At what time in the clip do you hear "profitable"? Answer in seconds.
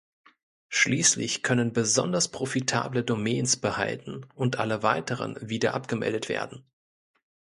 2.31-3.03